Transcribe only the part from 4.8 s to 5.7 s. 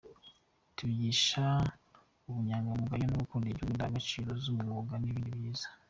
n’ibindi byiza.